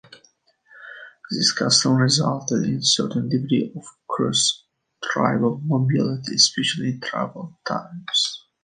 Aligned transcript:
This 1.29 1.53
custom 1.53 1.97
resulted 1.97 2.63
in 2.63 2.77
a 2.77 2.81
certain 2.81 3.29
degree 3.29 3.71
of 3.75 3.85
cross-tribal 4.07 5.61
mobility, 5.63 6.33
especially 6.37 6.93
in 6.93 7.01
troubled 7.01 7.53
times. 7.67 8.43